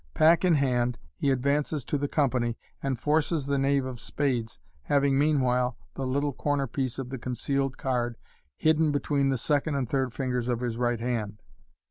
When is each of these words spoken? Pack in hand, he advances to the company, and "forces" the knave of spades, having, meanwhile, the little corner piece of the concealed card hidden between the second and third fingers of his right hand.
Pack 0.15 0.43
in 0.43 0.55
hand, 0.55 0.97
he 1.15 1.29
advances 1.29 1.83
to 1.85 1.95
the 1.95 2.07
company, 2.07 2.57
and 2.81 2.99
"forces" 2.99 3.45
the 3.45 3.59
knave 3.59 3.85
of 3.85 3.99
spades, 3.99 4.57
having, 4.85 5.15
meanwhile, 5.15 5.77
the 5.93 6.07
little 6.07 6.33
corner 6.33 6.65
piece 6.65 6.97
of 6.97 7.11
the 7.11 7.19
concealed 7.19 7.77
card 7.77 8.15
hidden 8.57 8.91
between 8.91 9.29
the 9.29 9.37
second 9.37 9.75
and 9.75 9.87
third 9.87 10.11
fingers 10.11 10.49
of 10.49 10.61
his 10.61 10.75
right 10.75 10.99
hand. 10.99 11.43